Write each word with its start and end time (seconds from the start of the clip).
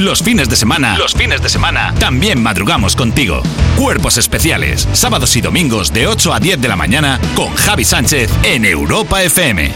Los 0.00 0.22
fines 0.22 0.48
de 0.48 0.56
semana, 0.56 0.96
los 0.96 1.12
fines 1.12 1.42
de 1.42 1.50
semana, 1.50 1.92
también 1.98 2.42
madrugamos 2.42 2.96
contigo. 2.96 3.42
Cuerpos 3.76 4.16
especiales, 4.16 4.88
sábados 4.94 5.36
y 5.36 5.42
domingos 5.42 5.92
de 5.92 6.06
8 6.06 6.32
a 6.32 6.40
10 6.40 6.58
de 6.58 6.68
la 6.68 6.76
mañana 6.76 7.20
con 7.34 7.54
Javi 7.54 7.84
Sánchez 7.84 8.30
en 8.42 8.64
Europa 8.64 9.22
FM. 9.22 9.70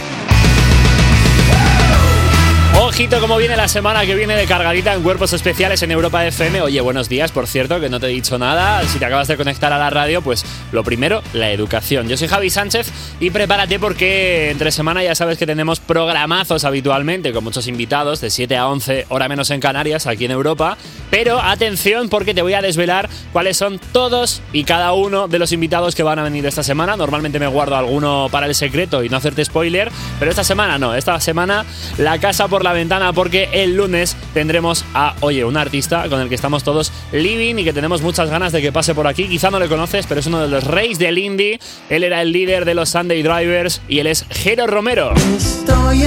Ojito 2.95 3.19
cómo 3.19 3.37
viene 3.39 3.57
la 3.57 3.67
semana 3.67 4.07
que 4.07 4.15
viene 4.15 4.37
de 4.37 4.47
cargadita 4.47 4.95
en 4.95 5.03
cuerpos 5.03 5.33
especiales 5.33 5.83
en 5.83 5.91
Europa 5.91 6.25
FM. 6.25 6.63
Oye, 6.63 6.81
buenos 6.81 7.09
días, 7.09 7.33
por 7.33 7.49
cierto, 7.49 7.81
que 7.81 7.89
no 7.89 7.99
te 7.99 8.07
he 8.07 8.11
dicho 8.11 8.39
nada. 8.39 8.87
Si 8.87 9.01
te 9.01 9.05
acabas 9.05 9.27
de 9.27 9.37
conectar 9.37 9.73
a 9.73 9.79
la 9.79 9.91
radio, 9.91 10.23
pues 10.23 10.45
lo 10.71 10.85
primero, 10.85 11.21
la 11.33 11.51
educación. 11.51 12.09
Yo 12.09 12.17
soy 12.17 12.29
Javi 12.29 12.51
Sánchez 12.51 12.93
y 13.19 13.31
prepárate 13.31 13.81
porque 13.81 14.53
entre 14.53 14.71
semana 14.71 15.03
ya 15.03 15.17
sabes 15.17 15.39
que 15.39 15.45
tenemos 15.45 15.81
programazos 15.81 16.63
habitualmente 16.63 17.33
con 17.33 17.43
muchos 17.43 17.67
invitados 17.67 18.21
de 18.21 18.31
7 18.31 18.57
a 18.57 18.69
11, 18.69 19.07
hora 19.09 19.29
menos 19.29 19.51
en 19.51 19.59
Canarias, 19.59 20.07
aquí 20.07 20.27
en 20.27 20.31
Europa. 20.31 20.79
Pero 21.11 21.41
atención 21.41 22.09
porque 22.09 22.33
te 22.33 22.43
voy 22.43 22.55
a 22.55 22.63
desvelar 22.63 23.11
cuáles 23.33 23.57
son 23.57 23.81
todos 23.91 24.41
y 24.53 24.63
cada 24.63 24.93
uno 24.93 25.27
de 25.27 25.41
los 25.41 25.51
invitados 25.51 25.97
que 25.97 26.05
van 26.05 26.21
a 26.21 26.23
venir 26.23 26.47
esta 26.47 26.63
semana. 26.63 26.97
Normalmente 26.97 27.41
me 27.41 27.49
guardo 27.49 27.75
alguno 27.75 28.29
para 28.31 28.47
el 28.47 28.55
secreto 28.55 29.03
y 29.03 29.09
no 29.09 29.17
hacerte 29.17 29.45
spoiler, 29.45 29.91
pero 30.21 30.31
esta 30.31 30.45
semana 30.45 30.79
no. 30.79 30.95
Esta 30.95 31.19
semana 31.19 31.65
la 31.99 32.21
casa 32.21 32.47
por 32.47 32.63
la 32.63 32.73
ventana 32.73 32.84
porque 33.15 33.49
el 33.53 33.77
lunes 33.77 34.17
tendremos 34.35 34.85
a, 34.95 35.15
oye, 35.21 35.45
un 35.45 35.57
artista 35.57 36.09
con 36.09 36.21
el 36.21 36.29
que 36.29 36.35
estamos 36.35 36.65
todos 36.65 36.93
living 37.13 37.57
y 37.57 37.65
que 37.65 37.73
tenemos 37.73 38.03
muchas 38.03 38.29
ganas 38.29 38.53
de 38.53 38.61
que 38.61 38.73
pase 38.73 38.95
por 38.95 39.07
aquí. 39.07 39.27
Quizá 39.27 39.51
no 39.51 39.59
le 39.59 39.69
conoces, 39.69 40.07
pero 40.07 40.21
es 40.21 40.27
uno 40.27 40.41
de 40.41 40.49
los 40.49 40.65
reyes 40.65 40.99
del 40.99 41.19
indie. 41.19 41.59
Él 41.89 42.05
era 42.05 42.21
el 42.21 42.33
líder 42.33 42.65
de 42.65 42.75
los 42.75 42.91
Sunday 42.91 43.23
Drivers 43.23 43.81
y 43.89 44.01
él 44.01 44.07
es 44.07 44.27
Jero 44.31 44.67
Romero. 44.67 45.15
Estoy 45.37 46.03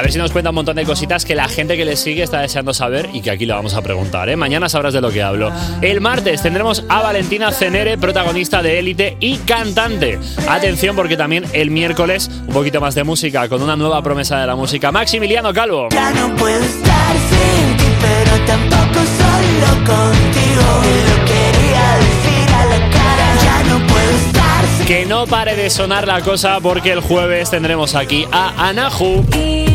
A 0.00 0.02
ver 0.02 0.12
si 0.12 0.18
nos 0.18 0.32
cuenta 0.32 0.48
un 0.48 0.54
montón 0.54 0.76
de 0.76 0.86
cositas 0.86 1.26
que 1.26 1.34
la 1.34 1.46
gente 1.46 1.76
que 1.76 1.84
le 1.84 1.94
sigue 1.94 2.22
está 2.22 2.40
deseando 2.40 2.72
saber 2.72 3.10
y 3.12 3.20
que 3.20 3.30
aquí 3.30 3.44
lo 3.44 3.54
vamos 3.54 3.74
a 3.74 3.82
preguntar. 3.82 4.30
¿eh? 4.30 4.36
Mañana 4.36 4.66
sabrás 4.70 4.94
de 4.94 5.02
lo 5.02 5.10
que 5.10 5.22
hablo. 5.22 5.52
El 5.82 6.00
martes 6.00 6.40
tendremos 6.40 6.86
a 6.88 7.02
Valentina 7.02 7.52
Cenere, 7.52 7.98
protagonista 7.98 8.62
de 8.62 8.78
Élite 8.78 9.18
y 9.20 9.36
cantante. 9.36 10.18
Atención 10.48 10.96
porque 10.96 11.18
también 11.18 11.44
el 11.52 11.70
miércoles 11.70 12.30
un 12.46 12.54
poquito 12.54 12.80
más 12.80 12.94
de 12.94 13.04
música 13.04 13.46
con 13.50 13.62
una 13.62 13.76
nueva 13.76 14.02
promesa 14.02 14.40
de 14.40 14.46
la 14.46 14.56
música. 14.56 14.90
Maximiliano 14.90 15.52
Calvo. 15.52 15.88
Ya 15.90 16.10
no 16.12 16.34
puedo 16.36 16.64
estar 16.64 17.16
sin 17.28 17.76
ti, 17.76 17.84
pero 18.00 18.46
tampoco 18.46 19.04
solo 19.04 19.84
contigo. 19.84 20.80
Te 20.80 21.10
lo 21.10 21.24
quería 21.26 21.96
decir 21.98 22.54
a 22.54 22.64
la 22.64 22.90
cara. 22.90 23.34
Ya 23.42 23.62
no 23.64 23.86
puedo 23.86 24.10
estar 24.16 24.64
sin 24.78 24.86
Que 24.86 25.04
no 25.04 25.26
pare 25.26 25.56
de 25.56 25.68
sonar 25.68 26.06
la 26.06 26.22
cosa 26.22 26.58
porque 26.60 26.90
el 26.90 27.00
jueves 27.00 27.50
tendremos 27.50 27.94
aquí 27.94 28.26
a 28.32 28.66
Anahu. 28.66 29.69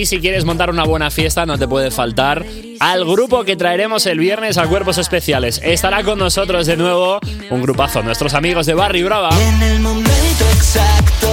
Y 0.00 0.06
si 0.06 0.18
quieres 0.18 0.46
montar 0.46 0.70
una 0.70 0.84
buena 0.84 1.10
fiesta, 1.10 1.44
no 1.44 1.58
te 1.58 1.68
puede 1.68 1.90
faltar 1.90 2.42
al 2.78 3.04
grupo 3.04 3.44
que 3.44 3.54
traeremos 3.54 4.06
el 4.06 4.18
viernes 4.18 4.56
a 4.56 4.66
Cuerpos 4.66 4.96
Especiales. 4.96 5.60
Estará 5.62 6.02
con 6.04 6.18
nosotros 6.18 6.66
de 6.66 6.78
nuevo 6.78 7.20
un 7.50 7.60
grupazo, 7.60 8.02
nuestros 8.02 8.32
amigos 8.32 8.64
de 8.64 8.72
Barry 8.72 9.02
Brava. 9.02 9.28
En 9.38 9.62
el 9.62 9.80
momento 9.80 10.44
exacto, 10.54 11.28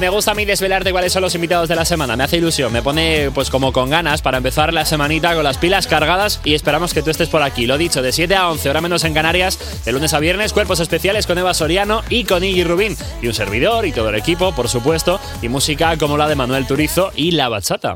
Me 0.00 0.08
gusta 0.08 0.30
a 0.30 0.34
mí 0.34 0.46
desvelarte 0.46 0.92
cuáles 0.92 1.12
son 1.12 1.20
los 1.20 1.34
invitados 1.34 1.68
de 1.68 1.76
la 1.76 1.84
semana. 1.84 2.16
Me 2.16 2.24
hace 2.24 2.38
ilusión, 2.38 2.72
me 2.72 2.80
pone 2.80 3.30
pues 3.34 3.50
como 3.50 3.70
con 3.70 3.90
ganas 3.90 4.22
para 4.22 4.38
empezar 4.38 4.72
la 4.72 4.86
semanita 4.86 5.34
con 5.34 5.44
las 5.44 5.58
pilas 5.58 5.86
cargadas 5.86 6.40
y 6.42 6.54
esperamos 6.54 6.94
que 6.94 7.02
tú 7.02 7.10
estés 7.10 7.28
por 7.28 7.42
aquí. 7.42 7.66
Lo 7.66 7.76
dicho, 7.76 8.00
de 8.00 8.10
7 8.10 8.34
a 8.34 8.48
11, 8.48 8.70
hora 8.70 8.80
menos 8.80 9.04
en 9.04 9.12
Canarias, 9.12 9.58
de 9.84 9.92
lunes 9.92 10.14
a 10.14 10.18
viernes, 10.18 10.54
cuerpos 10.54 10.80
especiales 10.80 11.26
con 11.26 11.36
Eva 11.36 11.52
Soriano 11.52 12.02
y 12.08 12.24
con 12.24 12.42
Iggy 12.42 12.64
Rubín. 12.64 12.96
Y 13.20 13.26
un 13.26 13.34
servidor 13.34 13.84
y 13.84 13.92
todo 13.92 14.08
el 14.08 14.14
equipo, 14.14 14.54
por 14.54 14.70
supuesto, 14.70 15.20
y 15.42 15.50
música 15.50 15.94
como 15.98 16.16
la 16.16 16.28
de 16.28 16.34
Manuel 16.34 16.66
Turizo 16.66 17.12
y 17.14 17.32
La 17.32 17.50
Bachata. 17.50 17.88